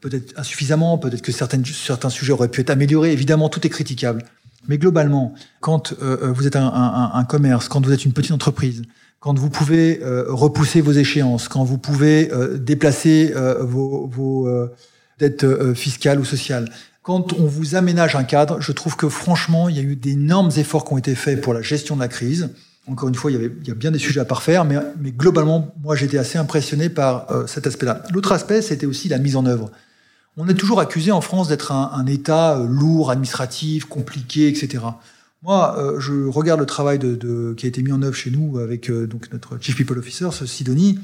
peut-être 0.00 0.38
insuffisamment, 0.38 0.98
peut-être 0.98 1.22
que 1.22 1.32
certains 1.32 2.10
sujets 2.10 2.32
auraient 2.32 2.48
pu 2.48 2.60
être 2.60 2.70
améliorés. 2.70 3.12
Évidemment, 3.12 3.48
tout 3.48 3.64
est 3.66 3.70
critiquable. 3.70 4.24
Mais 4.66 4.76
globalement, 4.76 5.34
quand 5.60 5.94
vous 5.98 6.46
êtes 6.46 6.56
un, 6.56 7.24
commerce, 7.26 7.68
quand 7.68 7.86
vous 7.86 7.92
êtes 7.92 8.04
une 8.04 8.12
petite 8.12 8.32
entreprise, 8.32 8.82
quand 9.18 9.38
vous 9.38 9.48
pouvez 9.48 10.00
repousser 10.02 10.82
vos 10.82 10.92
échéances, 10.92 11.48
quand 11.48 11.64
vous 11.64 11.78
pouvez 11.78 12.30
déplacer 12.56 13.32
vos 13.60 14.68
dettes 15.18 15.72
fiscales 15.72 16.20
ou 16.20 16.24
sociales, 16.24 16.68
quand 17.02 17.32
on 17.34 17.46
vous 17.46 17.74
aménage 17.74 18.16
un 18.16 18.24
cadre, 18.24 18.60
je 18.60 18.72
trouve 18.72 18.96
que 18.96 19.08
franchement, 19.08 19.68
il 19.68 19.76
y 19.76 19.80
a 19.80 19.82
eu 19.82 19.96
d'énormes 19.96 20.50
efforts 20.56 20.84
qui 20.84 20.92
ont 20.92 20.98
été 20.98 21.14
faits 21.14 21.40
pour 21.40 21.54
la 21.54 21.62
gestion 21.62 21.96
de 21.96 22.00
la 22.00 22.08
crise. 22.08 22.50
Encore 22.86 23.08
une 23.08 23.14
fois, 23.14 23.30
il 23.30 23.34
y, 23.34 23.36
avait, 23.36 23.52
il 23.62 23.68
y 23.68 23.70
a 23.70 23.74
bien 23.74 23.90
des 23.90 23.98
sujets 23.98 24.20
à 24.20 24.24
parfaire, 24.24 24.64
mais, 24.64 24.76
mais 25.00 25.12
globalement, 25.12 25.74
moi, 25.82 25.94
j'étais 25.94 26.18
assez 26.18 26.38
impressionné 26.38 26.88
par 26.88 27.30
euh, 27.30 27.46
cet 27.46 27.66
aspect-là. 27.66 28.02
L'autre 28.12 28.32
aspect, 28.32 28.62
c'était 28.62 28.86
aussi 28.86 29.08
la 29.08 29.18
mise 29.18 29.36
en 29.36 29.46
œuvre. 29.46 29.70
On 30.36 30.48
est 30.48 30.54
toujours 30.54 30.80
accusé 30.80 31.10
en 31.10 31.20
France 31.20 31.48
d'être 31.48 31.72
un, 31.72 31.90
un, 31.92 32.06
État 32.06 32.56
euh, 32.56 32.66
lourd, 32.66 33.10
administratif, 33.10 33.84
compliqué, 33.86 34.48
etc. 34.48 34.84
Moi, 35.42 35.76
euh, 35.78 36.00
je 36.00 36.26
regarde 36.26 36.60
le 36.60 36.66
travail 36.66 36.98
de, 36.98 37.14
de, 37.14 37.54
qui 37.56 37.66
a 37.66 37.68
été 37.68 37.82
mis 37.82 37.92
en 37.92 38.02
œuvre 38.02 38.14
chez 38.14 38.30
nous 38.30 38.58
avec 38.58 38.90
euh, 38.90 39.06
donc 39.06 39.32
notre 39.32 39.58
Chief 39.60 39.76
People 39.76 39.98
Officer, 39.98 40.28
Sidonie. 40.46 40.98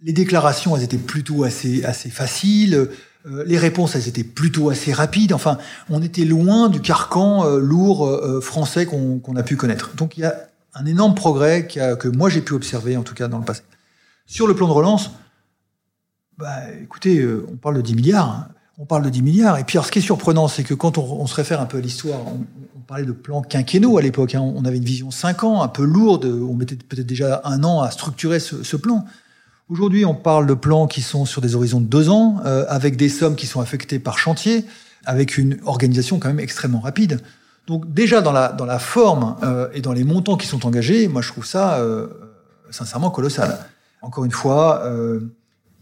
Les 0.00 0.12
déclarations, 0.12 0.76
elles 0.76 0.82
étaient 0.84 0.96
plutôt 0.96 1.44
assez, 1.44 1.84
assez 1.84 2.10
faciles. 2.10 2.88
Euh, 3.26 3.44
les 3.46 3.58
réponses, 3.58 3.94
elles 3.94 4.08
étaient 4.08 4.24
plutôt 4.24 4.70
assez 4.70 4.92
rapides. 4.92 5.32
Enfin, 5.32 5.58
on 5.90 6.02
était 6.02 6.24
loin 6.24 6.68
du 6.68 6.80
carcan 6.80 7.44
euh, 7.46 7.58
lourd 7.58 8.06
euh, 8.06 8.40
français 8.40 8.86
qu'on 8.86 9.36
a 9.36 9.42
pu 9.42 9.56
connaître. 9.56 9.94
Donc, 9.96 10.16
il 10.16 10.22
y 10.22 10.24
a 10.24 10.34
un 10.74 10.86
énorme 10.86 11.14
progrès 11.14 11.66
que 11.66 12.08
moi 12.08 12.30
j'ai 12.30 12.40
pu 12.40 12.54
observer, 12.54 12.96
en 12.96 13.02
tout 13.02 13.14
cas 13.14 13.28
dans 13.28 13.38
le 13.38 13.44
passé. 13.44 13.62
Sur 14.24 14.46
le 14.46 14.54
plan 14.54 14.66
de 14.66 14.72
relance, 14.72 15.10
bah, 16.38 16.48
écoutez, 16.82 17.26
on 17.52 17.56
parle 17.56 17.76
de 17.76 17.82
10 17.82 17.94
milliards. 17.94 18.30
Hein. 18.30 18.48
On 18.78 18.86
parle 18.86 19.04
de 19.04 19.10
10 19.10 19.22
milliards. 19.22 19.58
Et 19.58 19.64
puis, 19.64 19.76
alors, 19.76 19.84
ce 19.84 19.92
qui 19.92 19.98
est 19.98 20.02
surprenant, 20.02 20.48
c'est 20.48 20.64
que 20.64 20.72
quand 20.72 20.96
on, 20.96 21.26
se 21.26 21.34
réfère 21.34 21.60
un 21.60 21.66
peu 21.66 21.76
à 21.76 21.80
l'histoire, 21.80 22.20
on, 22.26 22.80
parlait 22.86 23.04
de 23.04 23.12
plans 23.12 23.42
quinquennaux 23.42 23.96
à 23.98 24.02
l'époque. 24.02 24.34
Hein. 24.34 24.40
On 24.40 24.64
avait 24.64 24.78
une 24.78 24.84
vision 24.84 25.10
5 25.10 25.44
ans, 25.44 25.62
un 25.62 25.68
peu 25.68 25.84
lourde. 25.84 26.24
On 26.24 26.54
mettait 26.54 26.76
peut-être 26.76 27.06
déjà 27.06 27.42
un 27.44 27.62
an 27.64 27.82
à 27.82 27.90
structurer 27.90 28.40
ce 28.40 28.76
plan. 28.76 29.04
Aujourd'hui, 29.68 30.04
on 30.04 30.14
parle 30.14 30.46
de 30.46 30.54
plans 30.54 30.86
qui 30.86 31.02
sont 31.02 31.24
sur 31.24 31.40
des 31.40 31.54
horizons 31.54 31.80
de 31.80 31.86
deux 31.86 32.08
ans, 32.08 32.40
euh, 32.44 32.64
avec 32.68 32.96
des 32.96 33.08
sommes 33.08 33.36
qui 33.36 33.46
sont 33.46 33.60
affectées 33.60 33.98
par 33.98 34.18
chantier, 34.18 34.64
avec 35.04 35.38
une 35.38 35.58
organisation 35.64 36.18
quand 36.18 36.28
même 36.28 36.40
extrêmement 36.40 36.80
rapide. 36.80 37.20
Donc 37.68 37.92
déjà 37.92 38.20
dans 38.20 38.32
la, 38.32 38.78
forme 38.80 39.36
euh, 39.44 39.68
et 39.72 39.80
dans 39.80 39.92
les 39.92 40.02
montants 40.02 40.36
qui 40.36 40.48
sont 40.48 40.66
engagés, 40.66 41.06
moi 41.06 41.22
je 41.22 41.28
trouve 41.28 41.46
ça 41.46 41.78
euh, 41.78 42.08
sincèrement 42.70 43.10
colossal. 43.10 43.56
Encore 44.02 44.24
une 44.24 44.32
fois, 44.32 44.82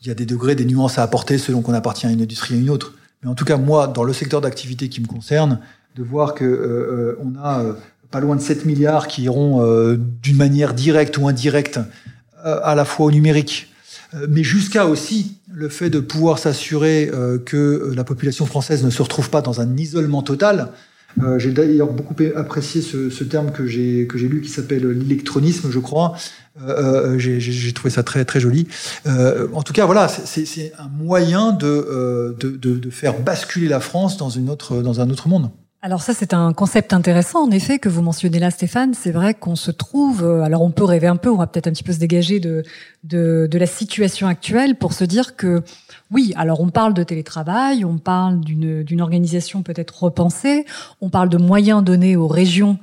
il 0.02 0.06
y 0.06 0.10
a 0.10 0.14
des 0.14 0.26
degrés, 0.26 0.54
des 0.54 0.66
nuances 0.66 0.98
à 0.98 1.02
apporter 1.02 1.38
selon 1.38 1.62
qu'on 1.62 1.72
appartient 1.72 2.06
à 2.06 2.10
une 2.10 2.20
industrie 2.20 2.54
ou 2.54 2.58
à 2.58 2.60
une 2.60 2.70
autre. 2.70 2.92
Mais 3.22 3.30
en 3.30 3.34
tout 3.34 3.46
cas, 3.46 3.56
moi, 3.56 3.86
dans 3.86 4.04
le 4.04 4.12
secteur 4.12 4.42
d'activité 4.42 4.90
qui 4.90 5.00
me 5.00 5.06
concerne, 5.06 5.58
de 5.96 6.02
voir 6.02 6.34
que 6.34 7.16
on 7.18 7.32
a 7.42 7.64
pas 8.10 8.20
loin 8.20 8.36
de 8.36 8.42
7 8.42 8.66
milliards 8.66 9.08
qui 9.08 9.22
iront 9.22 9.96
d'une 10.22 10.36
manière 10.36 10.74
directe 10.74 11.16
ou 11.16 11.28
indirecte 11.28 11.80
à 12.44 12.74
la 12.74 12.84
fois 12.84 13.06
au 13.06 13.10
numérique, 13.10 13.69
mais 14.28 14.42
jusqu'à 14.42 14.86
aussi 14.86 15.36
le 15.52 15.68
fait 15.68 15.90
de 15.90 16.00
pouvoir 16.00 16.38
s'assurer 16.38 17.10
que 17.46 17.92
la 17.94 18.04
population 18.04 18.46
française 18.46 18.84
ne 18.84 18.90
se 18.90 19.02
retrouve 19.02 19.30
pas 19.30 19.40
dans 19.40 19.60
un 19.60 19.76
isolement 19.76 20.22
total. 20.22 20.70
Euh, 21.22 21.38
j'ai 21.38 21.50
d'ailleurs 21.50 21.92
beaucoup 21.92 22.14
apprécié 22.36 22.82
ce, 22.82 23.24
terme 23.24 23.50
que 23.50 23.66
j'ai 23.66 24.06
que 24.06 24.16
j'ai 24.16 24.28
lu 24.28 24.40
qui 24.40 24.48
s'appelle 24.48 24.86
l'électronisme, 24.90 25.70
je 25.70 25.78
crois. 25.78 26.14
Euh, 26.62 27.18
j'ai 27.18 27.72
trouvé 27.72 27.90
ça 27.90 28.02
très 28.02 28.24
très 28.24 28.40
joli. 28.40 28.68
Euh, 29.06 29.48
en 29.52 29.62
tout 29.62 29.72
cas, 29.72 29.86
voilà, 29.86 30.08
c'est 30.08 30.72
un 30.78 30.88
moyen 30.88 31.52
de, 31.52 32.36
de, 32.38 32.50
de, 32.50 32.76
de 32.76 32.90
faire 32.90 33.18
basculer 33.20 33.68
la 33.68 33.80
France 33.80 34.16
dans 34.16 34.30
une 34.30 34.48
autre 34.50 34.82
dans 34.82 35.00
un 35.00 35.10
autre 35.10 35.28
monde. 35.28 35.50
Alors 35.82 36.02
ça, 36.02 36.12
c'est 36.12 36.34
un 36.34 36.52
concept 36.52 36.92
intéressant, 36.92 37.46
en 37.46 37.50
effet, 37.50 37.78
que 37.78 37.88
vous 37.88 38.02
mentionnez 38.02 38.38
là, 38.38 38.50
Stéphane. 38.50 38.92
C'est 38.92 39.12
vrai 39.12 39.32
qu'on 39.32 39.56
se 39.56 39.70
trouve, 39.70 40.22
euh, 40.22 40.42
alors 40.42 40.60
on 40.60 40.70
peut 40.70 40.84
rêver 40.84 41.06
un 41.06 41.16
peu, 41.16 41.30
on 41.30 41.36
va 41.36 41.46
peut-être 41.46 41.68
un 41.68 41.70
petit 41.70 41.82
peu 41.82 41.94
se 41.94 41.98
dégager 41.98 42.38
de, 42.38 42.64
de, 43.02 43.48
la 43.50 43.64
situation 43.64 44.26
actuelle 44.26 44.76
pour 44.76 44.92
se 44.92 45.04
dire 45.04 45.36
que, 45.36 45.62
oui, 46.10 46.34
alors 46.36 46.60
on 46.60 46.68
parle 46.68 46.92
de 46.92 47.02
télétravail, 47.02 47.86
on 47.86 47.96
parle 47.96 48.40
d'une 48.40 49.00
organisation 49.00 49.62
peut-être 49.62 50.02
repensée, 50.02 50.66
on 51.00 51.08
parle 51.08 51.30
de 51.30 51.38
moyens 51.38 51.82
donnés 51.82 52.14
aux 52.14 52.28
régions 52.28 52.76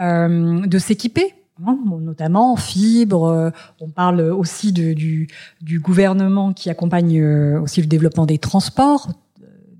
euh, 0.00 0.66
de 0.66 0.78
s'équiper, 0.78 1.34
hein, 1.66 1.78
notamment 2.00 2.54
en 2.54 2.56
fibre. 2.56 3.26
Euh, 3.26 3.50
on 3.78 3.90
parle 3.90 4.22
aussi 4.22 4.72
du, 4.72 5.28
du 5.60 5.80
gouvernement 5.80 6.54
qui 6.54 6.70
accompagne 6.70 7.22
aussi 7.58 7.82
le 7.82 7.88
développement 7.88 8.24
des 8.24 8.38
transports 8.38 9.08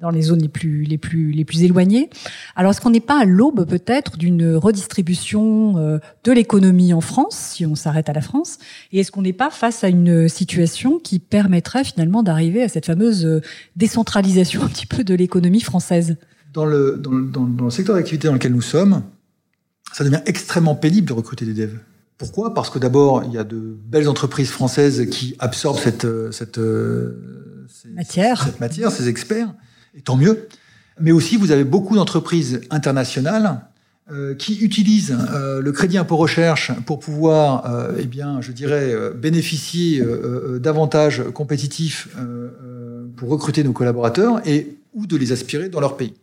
dans 0.00 0.10
les 0.10 0.22
zones 0.22 0.40
les 0.40 0.48
plus 0.48 0.84
les 0.84 0.98
plus 0.98 1.32
les 1.32 1.44
plus 1.44 1.62
éloignées. 1.62 2.08
Alors 2.54 2.70
est-ce 2.70 2.80
qu'on 2.80 2.90
n'est 2.90 3.00
pas 3.00 3.20
à 3.20 3.24
l'aube 3.24 3.66
peut-être 3.66 4.16
d'une 4.16 4.54
redistribution 4.54 5.78
euh, 5.78 5.98
de 6.24 6.32
l'économie 6.32 6.92
en 6.92 7.00
France 7.00 7.36
si 7.36 7.66
on 7.66 7.74
s'arrête 7.74 8.08
à 8.08 8.12
la 8.12 8.20
France? 8.20 8.58
Et 8.92 9.00
est-ce 9.00 9.10
qu'on 9.10 9.22
n'est 9.22 9.32
pas 9.32 9.50
face 9.50 9.82
à 9.84 9.88
une 9.88 10.28
situation 10.28 10.98
qui 10.98 11.18
permettrait 11.18 11.84
finalement 11.84 12.22
d'arriver 12.22 12.62
à 12.62 12.68
cette 12.68 12.86
fameuse 12.86 13.26
euh, 13.26 13.40
décentralisation 13.76 14.62
un 14.62 14.68
petit 14.68 14.86
peu 14.86 15.02
de 15.02 15.14
l'économie 15.14 15.60
française? 15.60 16.16
Dans 16.52 16.64
le, 16.64 16.98
dans 17.02 17.12
le, 17.12 17.26
dans 17.26 17.64
le 17.64 17.70
secteur 17.70 17.96
d'activité 17.96 18.28
dans 18.28 18.34
lequel 18.34 18.52
nous 18.52 18.62
sommes, 18.62 19.02
ça 19.92 20.04
devient 20.04 20.22
extrêmement 20.26 20.74
pénible 20.74 21.08
de 21.08 21.12
recruter 21.12 21.44
des 21.44 21.54
devs. 21.54 21.78
Pourquoi? 22.16 22.54
Parce 22.54 22.70
que 22.70 22.78
d'abord, 22.78 23.24
il 23.24 23.32
y 23.32 23.38
a 23.38 23.44
de 23.44 23.76
belles 23.86 24.08
entreprises 24.08 24.50
françaises 24.50 25.08
qui 25.10 25.36
absorbent 25.38 25.78
cette, 25.78 26.04
euh, 26.04 26.32
cette, 26.32 26.58
cette 27.68 27.94
matière, 27.94 28.42
cette 28.44 28.60
matière, 28.60 28.90
ces 28.90 29.08
experts 29.08 29.52
et 29.98 30.00
tant 30.00 30.16
mieux. 30.16 30.48
Mais 31.00 31.12
aussi, 31.12 31.36
vous 31.36 31.50
avez 31.50 31.64
beaucoup 31.64 31.96
d'entreprises 31.96 32.60
internationales 32.70 33.60
euh, 34.10 34.34
qui 34.34 34.58
utilisent 34.60 35.16
euh, 35.34 35.60
le 35.60 35.70
crédit 35.72 35.98
impôt 35.98 36.16
recherche 36.16 36.72
pour 36.86 36.98
pouvoir, 36.98 37.66
euh, 37.66 37.92
eh 37.98 38.06
bien, 38.06 38.40
je 38.40 38.52
dirais, 38.52 38.94
euh, 38.94 39.12
bénéficier 39.12 40.00
euh, 40.00 40.58
d'avantages 40.58 41.22
compétitifs 41.34 42.08
pour 43.16 43.28
recruter 43.28 43.64
nos 43.64 43.72
collaborateurs 43.72 44.40
et 44.46 44.78
ou 44.94 45.06
de 45.06 45.16
les 45.16 45.32
aspirer 45.32 45.68
dans 45.68 45.80
leur 45.80 45.96
pays. 45.96 46.14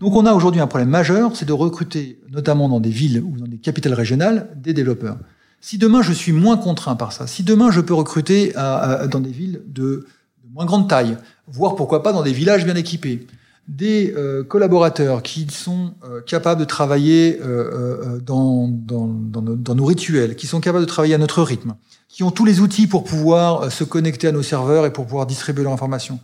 Donc, 0.00 0.16
on 0.16 0.24
a 0.26 0.32
aujourd'hui 0.32 0.60
un 0.60 0.66
problème 0.66 0.88
majeur, 0.88 1.36
c'est 1.36 1.44
de 1.44 1.52
recruter, 1.52 2.18
notamment 2.30 2.68
dans 2.68 2.80
des 2.80 2.90
villes 2.90 3.22
ou 3.24 3.36
dans 3.36 3.46
des 3.46 3.58
capitales 3.58 3.92
régionales, 3.92 4.48
des 4.56 4.72
développeurs. 4.72 5.18
Si 5.60 5.76
demain 5.76 6.00
je 6.00 6.12
suis 6.12 6.32
moins 6.32 6.56
contraint 6.56 6.96
par 6.96 7.12
ça, 7.12 7.26
si 7.26 7.42
demain 7.42 7.70
je 7.70 7.82
peux 7.82 7.92
recruter 7.92 8.56
à, 8.56 9.06
dans 9.06 9.20
des 9.20 9.30
villes 9.30 9.60
de 9.66 10.06
moins 10.52 10.64
grande 10.64 10.88
taille, 10.88 11.16
voire 11.46 11.76
pourquoi 11.76 12.02
pas 12.02 12.12
dans 12.12 12.22
des 12.22 12.32
villages 12.32 12.64
bien 12.64 12.76
équipés, 12.76 13.26
des 13.68 14.12
euh, 14.16 14.42
collaborateurs 14.42 15.22
qui 15.22 15.46
sont 15.48 15.94
euh, 16.04 16.20
capables 16.22 16.60
de 16.60 16.64
travailler 16.64 17.38
euh, 17.40 18.18
dans, 18.18 18.66
dans, 18.68 19.06
dans, 19.06 19.42
nos, 19.42 19.54
dans, 19.54 19.74
nos, 19.76 19.84
rituels, 19.84 20.34
qui 20.34 20.48
sont 20.48 20.60
capables 20.60 20.84
de 20.84 20.88
travailler 20.88 21.14
à 21.14 21.18
notre 21.18 21.42
rythme, 21.42 21.74
qui 22.08 22.24
ont 22.24 22.32
tous 22.32 22.44
les 22.44 22.60
outils 22.60 22.88
pour 22.88 23.04
pouvoir 23.04 23.70
se 23.70 23.84
connecter 23.84 24.26
à 24.26 24.32
nos 24.32 24.42
serveurs 24.42 24.86
et 24.86 24.92
pour 24.92 25.04
pouvoir 25.04 25.26
distribuer 25.26 25.62
leur 25.62 25.72
information. 25.72 26.18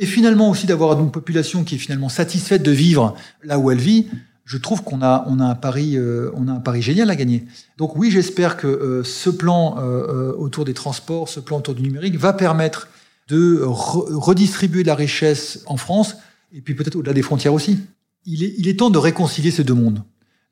Et 0.00 0.06
finalement 0.06 0.50
aussi 0.50 0.66
d'avoir 0.66 0.98
une 0.98 1.10
population 1.10 1.64
qui 1.64 1.76
est 1.76 1.78
finalement 1.78 2.08
satisfaite 2.08 2.62
de 2.62 2.70
vivre 2.70 3.14
là 3.42 3.58
où 3.58 3.70
elle 3.70 3.78
vit, 3.78 4.08
je 4.44 4.56
trouve 4.56 4.82
qu'on 4.82 5.02
a, 5.02 5.24
on 5.28 5.40
a, 5.40 5.44
un 5.44 5.54
pari, 5.54 5.98
on 6.34 6.48
a 6.48 6.52
un 6.52 6.60
pari 6.60 6.82
génial 6.82 7.10
à 7.10 7.16
gagner. 7.16 7.44
Donc 7.76 7.96
oui, 7.96 8.10
j'espère 8.10 8.56
que 8.56 9.02
ce 9.04 9.28
plan 9.28 9.76
autour 10.38 10.64
des 10.64 10.74
transports, 10.74 11.28
ce 11.28 11.40
plan 11.40 11.58
autour 11.58 11.74
du 11.74 11.82
numérique 11.82 12.16
va 12.16 12.32
permettre 12.32 12.88
de 13.28 13.62
redistribuer 13.62 14.82
de 14.82 14.88
la 14.88 14.94
richesse 14.94 15.62
en 15.66 15.76
France 15.76 16.16
et 16.52 16.60
puis 16.60 16.74
peut-être 16.74 16.96
au-delà 16.96 17.12
des 17.12 17.22
frontières 17.22 17.54
aussi. 17.54 17.78
Il 18.24 18.68
est, 18.68 18.78
temps 18.78 18.90
de 18.90 18.98
réconcilier 18.98 19.50
ces 19.50 19.64
deux 19.64 19.74
mondes. 19.74 20.02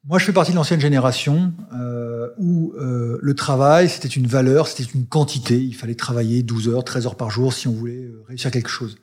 Moi, 0.04 0.18
je 0.18 0.24
fais 0.24 0.32
partie 0.32 0.52
de 0.52 0.56
l'ancienne 0.56 0.80
génération 0.80 1.52
euh, 1.74 2.28
où 2.38 2.72
euh, 2.78 3.18
le 3.20 3.34
travail, 3.34 3.88
c'était 3.88 4.08
une 4.08 4.26
valeur, 4.26 4.68
c'était 4.68 4.88
une 4.94 5.04
quantité. 5.04 5.60
Il 5.60 5.74
fallait 5.74 5.94
travailler 5.94 6.42
12 6.42 6.68
heures, 6.68 6.84
13 6.84 7.06
heures 7.06 7.16
par 7.16 7.30
jour 7.30 7.52
si 7.52 7.66
on 7.68 7.72
voulait 7.72 8.04
euh, 8.04 8.24
réussir 8.28 8.50
quelque 8.50 8.70
chose. 8.70 8.96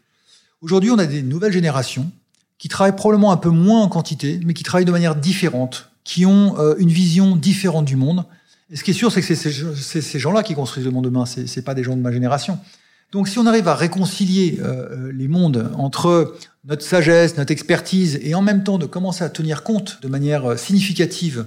Aujourd'hui, 0.62 0.90
on 0.92 0.98
a 0.98 1.06
des 1.06 1.22
nouvelles 1.22 1.52
générations 1.52 2.10
qui 2.58 2.70
travaillent 2.70 2.96
probablement 2.96 3.34
un 3.34 3.38
peu 3.38 3.50
moins 3.50 3.82
en 3.82 3.90
quantité, 3.90 4.40
mais 4.46 4.54
qui 4.54 4.64
travaillent 4.64 4.86
de 4.86 4.92
manière 4.92 5.18
différente, 5.18 5.92
qui 6.06 6.26
ont 6.26 6.58
euh, 6.58 6.76
une 6.78 6.90
vision 6.90 7.36
différente 7.36 7.86
du 7.86 7.98
monde. 7.98 8.24
Et 8.70 8.78
ce 8.78 8.84
qui 8.84 8.92
est 8.92 8.94
sûr, 8.94 9.12
c'est 9.12 9.22
que 9.22 9.36
c'est 9.36 10.02
ces 10.02 10.20
gens-là 10.20 10.42
qui 10.42 10.56
construisent 10.56 10.86
le 10.86 10.92
monde 10.92 11.04
demain. 11.04 11.26
C'est 11.26 11.62
pas 11.64 11.76
des 11.76 11.84
gens 11.84 11.98
de 11.98 12.02
ma 12.02 12.14
génération. 12.14 12.58
Donc 13.14 13.28
si 13.28 13.38
on 13.38 13.46
arrive 13.46 13.68
à 13.68 13.76
réconcilier 13.76 14.60
euh, 14.60 14.90
euh, 14.90 15.12
les 15.14 15.28
mondes 15.28 15.70
entre 15.78 16.36
notre 16.66 16.84
sagesse, 16.84 17.38
notre 17.38 17.52
expertise, 17.52 18.20
et 18.24 18.34
en 18.34 18.42
même 18.42 18.64
temps 18.64 18.80
de 18.80 18.88
commencer 18.88 19.24
à 19.24 19.30
tenir 19.30 19.62
compte 19.62 20.00
de 20.02 20.08
manière 20.08 20.52
euh, 20.52 20.58
significative 20.58 21.46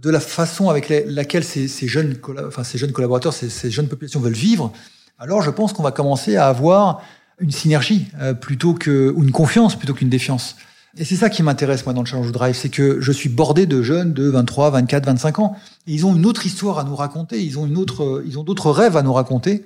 de 0.00 0.08
la 0.08 0.20
façon 0.20 0.70
avec 0.70 0.88
laquelle 0.88 1.44
ces, 1.44 1.68
jeunes, 1.86 2.16
enfin, 2.46 2.64
ces 2.64 2.78
jeunes 2.78 2.92
collaborateurs, 2.92 3.34
ces, 3.34 3.70
jeunes 3.70 3.88
populations 3.88 4.20
veulent 4.20 4.32
vivre, 4.32 4.72
alors 5.18 5.42
je 5.42 5.50
pense 5.50 5.74
qu'on 5.74 5.82
va 5.82 5.92
commencer 5.92 6.36
à 6.36 6.48
avoir 6.48 7.02
une 7.40 7.50
synergie 7.50 8.06
plutôt 8.40 8.72
que, 8.72 9.12
ou 9.14 9.22
une 9.22 9.32
confiance 9.32 9.76
plutôt 9.76 9.92
qu'une 9.92 10.08
défiance. 10.08 10.56
Et 10.96 11.04
c'est 11.04 11.14
ça 11.14 11.28
qui 11.28 11.42
m'intéresse, 11.42 11.84
moi, 11.84 11.92
dans 11.92 12.00
le 12.00 12.06
Challenge 12.06 12.32
Drive, 12.32 12.56
c'est 12.56 12.70
que 12.70 13.02
je 13.02 13.12
suis 13.12 13.28
bordé 13.28 13.66
de 13.66 13.82
jeunes 13.82 14.14
de 14.14 14.30
23, 14.30 14.70
24, 14.70 15.04
25 15.04 15.38
ans. 15.40 15.56
Et 15.86 15.92
ils 15.92 16.06
ont 16.06 16.16
une 16.16 16.24
autre 16.24 16.46
histoire 16.46 16.78
à 16.78 16.84
nous 16.84 16.96
raconter, 16.96 17.44
ils 17.44 17.58
ont 17.58 17.66
une 17.66 17.76
autre, 17.76 18.24
ils 18.26 18.38
ont 18.38 18.44
d'autres 18.44 18.70
rêves 18.70 18.96
à 18.96 19.02
nous 19.02 19.12
raconter 19.12 19.62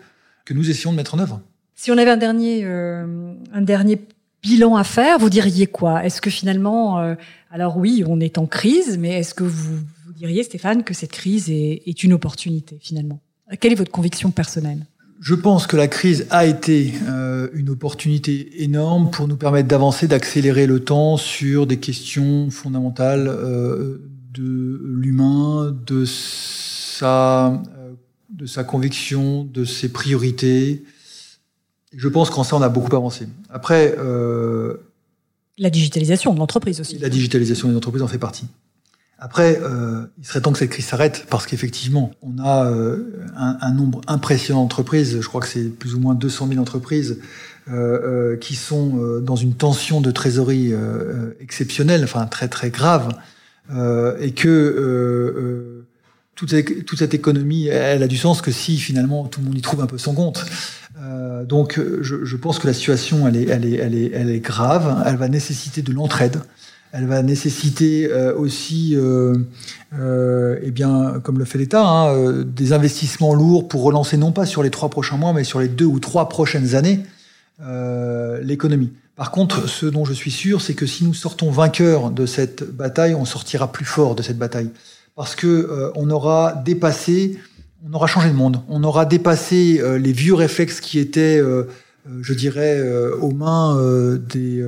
que 0.50 0.54
nous 0.54 0.68
essayons 0.68 0.90
de 0.90 0.96
mettre 0.96 1.14
en 1.14 1.20
œuvre. 1.20 1.40
Si 1.76 1.92
on 1.92 1.96
avait 1.96 2.10
un 2.10 2.16
dernier, 2.16 2.62
euh, 2.64 3.34
un 3.54 3.62
dernier 3.62 4.00
bilan 4.42 4.74
à 4.74 4.82
faire, 4.82 5.20
vous 5.20 5.30
diriez 5.30 5.68
quoi? 5.68 6.04
Est-ce 6.04 6.20
que 6.20 6.28
finalement, 6.28 6.98
euh, 6.98 7.14
alors 7.52 7.76
oui, 7.76 8.02
on 8.04 8.18
est 8.18 8.36
en 8.36 8.46
crise, 8.46 8.98
mais 8.98 9.20
est-ce 9.20 9.32
que 9.32 9.44
vous, 9.44 9.76
vous, 10.06 10.12
diriez, 10.12 10.42
Stéphane, 10.42 10.82
que 10.82 10.92
cette 10.92 11.12
crise 11.12 11.48
est, 11.50 11.82
est, 11.86 12.02
une 12.02 12.12
opportunité 12.12 12.78
finalement? 12.80 13.20
Quelle 13.60 13.70
est 13.70 13.76
votre 13.76 13.92
conviction 13.92 14.32
personnelle? 14.32 14.86
Je 15.20 15.36
pense 15.36 15.68
que 15.68 15.76
la 15.76 15.86
crise 15.86 16.26
a 16.30 16.46
été 16.46 16.94
euh, 17.08 17.46
une 17.54 17.70
opportunité 17.70 18.64
énorme 18.64 19.10
pour 19.12 19.28
nous 19.28 19.36
permettre 19.36 19.68
d'avancer, 19.68 20.08
d'accélérer 20.08 20.66
le 20.66 20.80
temps 20.80 21.16
sur 21.16 21.68
des 21.68 21.76
questions 21.76 22.50
fondamentales 22.50 23.28
euh, 23.28 23.98
de 24.34 24.80
l'humain, 24.84 25.72
de 25.86 26.04
sa 26.04 27.62
de 28.32 28.46
sa 28.46 28.64
conviction, 28.64 29.44
de 29.44 29.64
ses 29.64 29.88
priorités. 29.88 30.84
Je 31.94 32.08
pense 32.08 32.30
qu'en 32.30 32.44
ça, 32.44 32.56
on 32.56 32.62
a 32.62 32.68
beaucoup 32.68 32.94
avancé. 32.94 33.28
Après... 33.50 33.94
Euh, 33.98 34.76
la 35.58 35.70
digitalisation 35.70 36.32
de 36.32 36.38
l'entreprise 36.38 36.80
aussi. 36.80 36.98
La 36.98 37.10
digitalisation 37.10 37.68
des 37.68 37.76
entreprises 37.76 38.02
en 38.02 38.08
fait 38.08 38.18
partie. 38.18 38.46
Après, 39.18 39.60
euh, 39.60 40.06
il 40.18 40.26
serait 40.26 40.40
temps 40.40 40.52
que 40.52 40.58
cette 40.58 40.70
crise 40.70 40.86
s'arrête 40.86 41.26
parce 41.28 41.46
qu'effectivement, 41.46 42.12
on 42.22 42.38
a 42.38 42.64
euh, 42.64 43.26
un, 43.36 43.58
un, 43.60 43.72
nombre 43.74 44.00
impressionnant 44.06 44.62
d'entreprises. 44.62 45.20
Je 45.20 45.28
crois 45.28 45.42
que 45.42 45.48
c'est 45.48 45.68
plus 45.68 45.94
ou 45.94 46.00
moins 46.00 46.14
200 46.14 46.48
000 46.48 46.60
entreprises 46.60 47.18
euh, 47.68 48.32
euh, 48.32 48.36
qui 48.36 48.56
sont 48.56 48.98
euh, 48.98 49.20
dans 49.20 49.36
une 49.36 49.54
tension 49.54 50.00
de 50.00 50.10
trésorerie 50.10 50.72
exceptionnelle, 51.40 52.02
enfin 52.02 52.26
très 52.26 52.48
très 52.48 52.70
grave, 52.70 53.14
et 54.20 54.32
que 54.32 55.69
toute, 56.46 56.84
toute, 56.86 56.98
cette 56.98 57.14
économie, 57.14 57.66
elle 57.66 58.02
a 58.02 58.08
du 58.08 58.16
sens 58.16 58.40
que 58.40 58.50
si 58.50 58.78
finalement 58.78 59.26
tout 59.26 59.40
le 59.40 59.46
monde 59.46 59.58
y 59.58 59.60
trouve 59.60 59.82
un 59.82 59.86
peu 59.86 59.98
son 59.98 60.14
compte. 60.14 60.44
Euh, 61.02 61.44
donc 61.44 61.80
je, 62.00 62.24
je, 62.24 62.36
pense 62.36 62.58
que 62.58 62.66
la 62.66 62.72
situation, 62.72 63.28
elle 63.28 63.36
est, 63.36 63.48
elle, 63.48 63.64
est, 63.64 63.74
elle, 63.74 63.94
est, 63.94 64.10
elle 64.14 64.30
est 64.30 64.40
grave, 64.40 65.02
elle 65.06 65.16
va 65.16 65.28
nécessiter 65.28 65.82
de 65.82 65.92
l'entraide. 65.92 66.40
Elle 66.92 67.06
va 67.06 67.22
nécessiter 67.22 68.12
aussi, 68.36 68.96
eh 68.96 70.70
bien, 70.72 71.20
comme 71.22 71.38
le 71.38 71.44
fait 71.44 71.58
l'État, 71.58 71.86
hein, 71.86 72.42
des 72.44 72.72
investissements 72.72 73.32
lourds 73.32 73.68
pour 73.68 73.84
relancer 73.84 74.16
non 74.16 74.32
pas 74.32 74.44
sur 74.44 74.64
les 74.64 74.70
trois 74.70 74.88
prochains 74.88 75.16
mois, 75.16 75.32
mais 75.32 75.44
sur 75.44 75.60
les 75.60 75.68
deux 75.68 75.84
ou 75.84 76.00
trois 76.00 76.28
prochaines 76.28 76.74
années 76.74 77.04
l'économie. 78.42 78.90
Par 79.14 79.30
contre, 79.30 79.68
ce 79.68 79.84
dont 79.84 80.06
je 80.06 80.14
suis 80.14 80.30
sûr, 80.30 80.62
c'est 80.62 80.72
que 80.72 80.86
si 80.86 81.04
nous 81.04 81.12
sortons 81.12 81.50
vainqueurs 81.50 82.10
de 82.10 82.24
cette 82.24 82.64
bataille, 82.64 83.14
on 83.14 83.26
sortira 83.26 83.70
plus 83.70 83.84
fort 83.84 84.14
de 84.14 84.22
cette 84.22 84.38
bataille, 84.38 84.70
parce 85.20 85.34
que 85.34 85.92
on 85.96 86.08
aura 86.08 86.54
dépassé 86.64 87.38
on 87.86 87.92
aura 87.92 88.06
changé 88.06 88.28
de 88.28 88.34
monde. 88.34 88.62
On 88.68 88.84
aura 88.84 89.06
dépassé 89.06 89.80
euh, 89.80 89.98
les 89.98 90.12
vieux 90.12 90.34
réflexes 90.34 90.80
qui 90.80 90.98
étaient, 90.98 91.38
euh, 91.38 91.64
euh, 92.08 92.18
je 92.22 92.34
dirais, 92.34 92.80
aux 93.20 93.32
mains 93.32 93.76
des, 94.18 94.62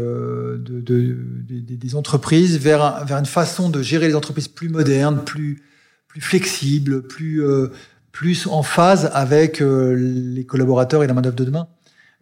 entreprises 1.94 2.58
vers, 2.58 3.04
vers 3.04 3.18
une 3.18 3.26
façon 3.26 3.68
de 3.68 3.82
gérer 3.82 4.08
les 4.08 4.14
entreprises 4.14 4.48
plus 4.48 4.68
moderne, 4.68 5.22
plus, 5.24 5.62
plus 6.08 6.20
flexible, 6.20 7.02
plus, 7.02 7.42
plus 8.12 8.46
en 8.46 8.62
phase 8.62 9.10
avec 9.12 9.60
les 9.60 10.46
collaborateurs 10.46 11.04
et 11.04 11.06
la 11.06 11.14
main-d'œuvre 11.14 11.36
de 11.36 11.44
demain. 11.44 11.68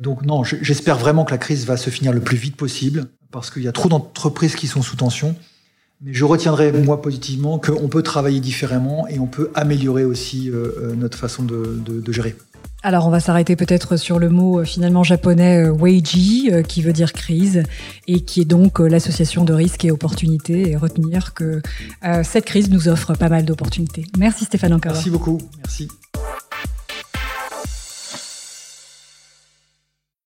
Donc 0.01 0.25
non, 0.25 0.43
j'espère 0.45 0.97
vraiment 0.99 1.25
que 1.25 1.31
la 1.31 1.39
crise 1.39 1.67
va 1.67 1.77
se 1.77 1.91
finir 1.91 2.13
le 2.13 2.21
plus 2.21 2.37
vite 2.37 2.57
possible 2.57 3.07
parce 3.31 3.51
qu'il 3.51 3.63
y 3.63 3.69
a 3.69 3.73
trop 3.73 3.89
d'entreprises 3.89 4.57
qui 4.57 4.67
sont 4.67 4.83
sous 4.83 4.97
tension. 4.97 5.37
Mais 6.03 6.15
je 6.15 6.25
retiendrai, 6.25 6.73
moi, 6.73 7.03
positivement, 7.03 7.59
qu'on 7.59 7.89
peut 7.89 8.03
travailler 8.03 8.41
différemment 8.41 9.07
et 9.09 9.19
on 9.19 9.27
peut 9.27 9.51
améliorer 9.55 10.05
aussi 10.05 10.49
euh, 10.49 10.73
euh, 10.79 10.95
notre 10.95 11.19
façon 11.19 11.43
de, 11.43 11.79
de, 11.85 12.13
gérer. 12.13 12.35
Alors, 12.83 13.07
on 13.07 13.11
va 13.11 13.21
s'arrêter 13.21 13.55
peut-être 13.55 13.99
sur 13.99 14.19
le 14.19 14.31
mot 14.31 14.61
euh, 14.61 14.65
finalement 14.65 15.03
japonais 15.03 15.69
Weiji, 15.69 16.51
qui 16.67 16.81
veut 16.81 16.95
dire 16.95 17.13
crise, 17.13 17.65
et 18.09 18.21
qui 18.21 18.41
est 18.41 18.47
donc 18.47 18.79
l'association 18.79 19.45
de 19.45 19.53
risques 19.53 19.85
et 19.85 19.91
opportunités, 19.91 20.71
et 20.71 20.77
retenir 20.77 21.35
que 21.35 21.61
cette 22.23 22.47
crise 22.47 22.71
nous 22.71 22.89
offre 22.89 23.15
pas 23.15 23.29
mal 23.29 23.45
d'opportunités. 23.45 24.07
Merci 24.17 24.47
Stéphane 24.47 24.73
Encore. 24.73 24.93
Merci 24.93 25.11
beaucoup. 25.11 25.39
Merci. 25.59 25.89